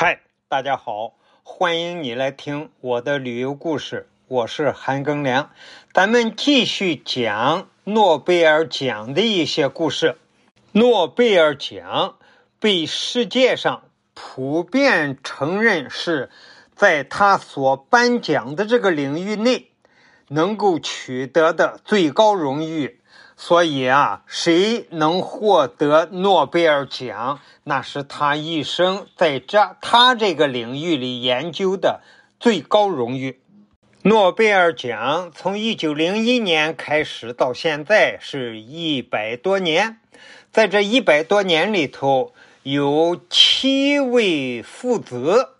[0.00, 5.50] 嗨，大家好，欢迎你来听我的旅游故事，我是韩庚良，
[5.92, 10.16] 咱们继续讲诺贝尔奖的一些故事。
[10.70, 12.16] 诺贝尔奖
[12.60, 13.82] 被世界上
[14.14, 16.30] 普遍承认是
[16.76, 19.72] 在他所颁奖的这个领域内
[20.28, 22.97] 能够取得的最高荣誉。
[23.40, 32.00] 所以啊，谁能获得诺贝尔奖，那是他一生在这他这个领域里研究的
[32.40, 33.38] 最高荣誉。
[34.02, 40.00] 诺贝尔奖从一九零一年开始到现在是一百多年，
[40.50, 42.32] 在这一百多年里头，
[42.64, 45.50] 有七位父子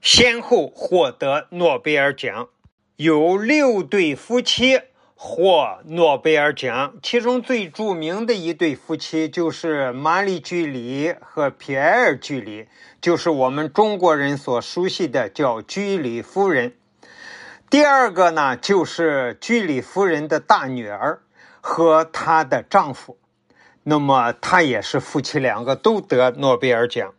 [0.00, 2.48] 先后获得诺贝尔奖，
[2.96, 4.80] 有六对夫妻。
[5.18, 12.68] 获诺贝尔奖，其中最著名的一对夫妻就是玛丽居里和皮埃尔居里，
[13.00, 16.74] 就是我们中国人所熟悉的叫居里夫人。
[17.70, 21.22] 第二个呢，就是居里夫人的大女儿
[21.62, 23.16] 和她的丈夫，
[23.84, 27.14] 那么她也是夫妻两个都得诺贝尔奖。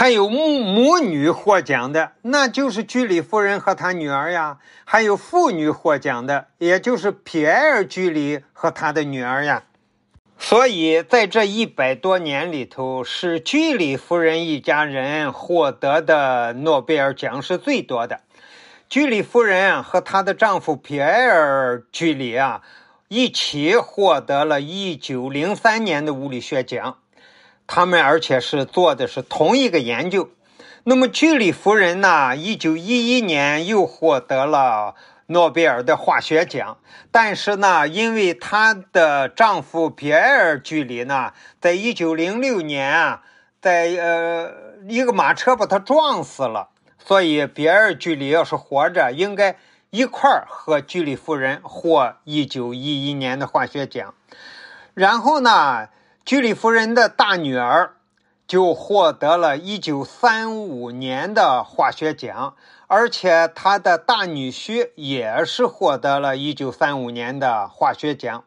[0.00, 9.64] 还有母母女获奖的，那就是居里夫人和她女儿呀；还有父女获奖的，也就是皮埃尔居里和他的女儿呀。
[10.38, 18.20] 所以在这一百多年里头，是居里夫人一家人获得的诺贝尔奖是最多的。
[18.88, 22.62] 居里夫人和她的丈夫皮埃尔居里啊，
[23.08, 26.96] 一起获得了一九零三年的物理学奖。
[27.72, 30.28] 他们而且是做的是同一个研究，
[30.82, 32.36] 那么居里夫人呢？
[32.36, 36.78] 一九一一年又获得了诺贝尔的化学奖，
[37.12, 43.22] 但是呢，因为她的丈夫比埃尔居里呢，在一九零六年啊，
[43.60, 44.52] 在呃
[44.88, 49.56] 一个马车把他撞死了，所以比埃尔居里要是活着，应该
[49.90, 54.12] 一块儿和居里夫人获一九一一年的化学奖，
[54.94, 55.86] 然后呢？
[56.24, 57.96] 居里夫人的大女儿
[58.46, 62.54] 就获得了一九三五年的化学奖，
[62.86, 68.44] 而且她的大女婿也是获得了一九三五年的化学奖。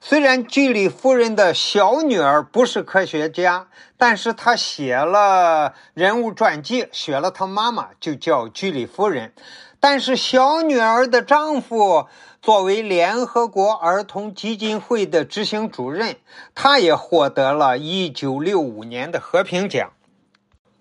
[0.00, 9.34] 虽然居里夫人的小女儿不是科学家，但是她写了人物传记，写了她妈妈就叫居里夫人。
[9.80, 12.06] 但是小女儿的丈夫。
[12.40, 16.16] 作为联合国儿童基金会的执行主任，
[16.54, 19.90] 他也获得了一九六五年的和平奖。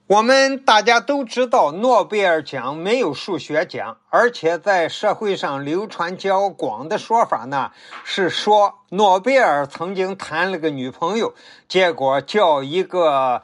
[0.05, 7.71] 我们大家都知道，诺贝尔奖没有数学奖，而且在社会上流传较广的说法呢，
[8.05, 11.33] 是说诺贝尔曾经谈了个女朋友，
[11.67, 13.41] 结果叫一个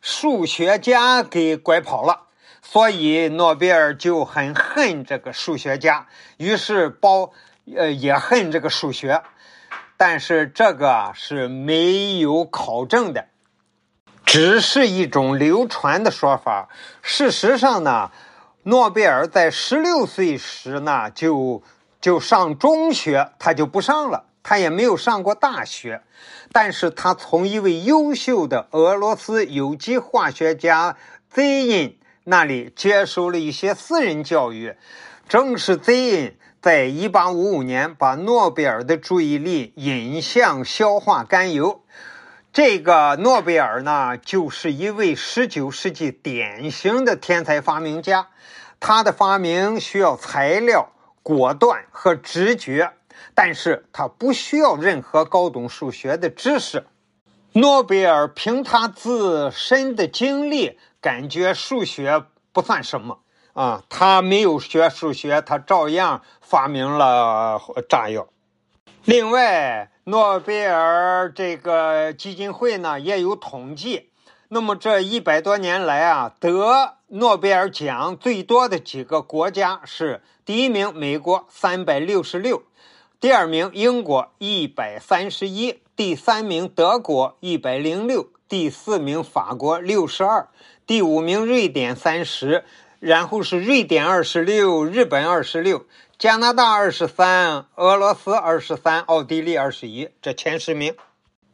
[0.00, 2.22] 数学家给拐跑了，
[2.62, 6.06] 所以诺贝尔就很恨这个数学家，
[6.38, 7.32] 于是包。
[7.76, 9.22] 呃，也恨这个数学，
[9.96, 13.28] 但是这个是没有考证的，
[14.26, 16.68] 只是一种流传的说法。
[17.02, 18.10] 事实上呢，
[18.64, 21.62] 诺贝尔在十六岁时呢就
[22.00, 26.02] 就上中学，他就不上了，他也没有上过大学。
[26.50, 30.96] 但是他从一位优秀的俄罗斯有机化学家
[31.32, 31.94] Zin
[32.24, 34.76] 那里接受了一些私人教育，
[35.28, 36.34] 正是 Zin。
[36.60, 41.82] 在一八五五年，把诺贝尔的注意力引向硝化甘油。
[42.52, 48.28] 这个诺贝尔呢，就是一位十九世纪典型的天才发明家。
[48.78, 50.92] 他的发明需要材料、
[51.24, 52.92] 果断和直觉，
[53.34, 56.84] 但是他不需要任何高等数学的知识。
[57.54, 63.18] 诺贝尔凭他自身的经历，感觉数学不算什么。
[63.52, 68.28] 啊，他没有学数学，他照样发明了炸药。
[69.04, 74.08] 另外，诺贝尔这个基金会呢也有统计。
[74.48, 82.62] 那么这一百多年来啊，得诺贝尔奖最多的几个国家是：第一名美国三百六十六，
[83.20, 90.46] 第二名英国一百三十一，第三名德国一百零六，第四名法国六十二，
[90.86, 92.64] 第五名瑞典三十。
[93.00, 95.86] 然后是瑞典二十六，日本二十六，
[96.18, 100.94] 加拿大二十三，俄罗斯二十三，奥地利二十一，这前十名。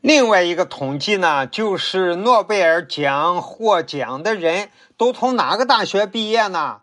[0.00, 6.80] 另外一个统计呢，就是诺贝尔奖获奖的人都从哪个大学毕业呢？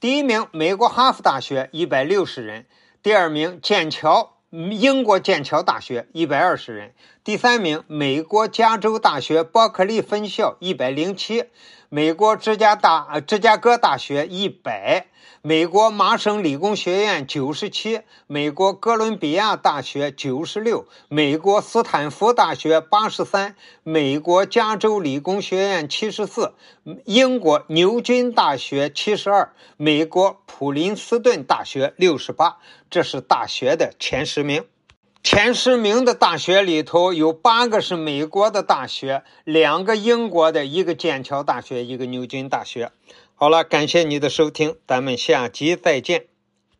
[0.00, 2.62] 第一名，美国哈佛大学一百六十人；
[3.02, 6.92] 第二名，剑桥，英国剑桥大学一百二十人；
[7.28, 11.44] 第三名，美国加州大学伯克利分校一百零七，
[11.90, 15.08] 美国芝加大芝加哥大学一百，
[15.42, 26.54] 美国麻省理工学院九十七，美国哥伦比亚大学九十六，美国斯坦福大学八十三，美国加州理工学院七十四，
[27.04, 32.56] 英国牛津大学七十二，美国普林斯顿大学六十八。
[32.88, 34.64] 这是大学的前十名。
[35.22, 42.92] 前十名的大学里头有八个是美国的大学，两个英国的，一个剑桥大学，一个牛津大学。
[43.34, 46.24] 好了，感谢你的收听，咱们下集再见。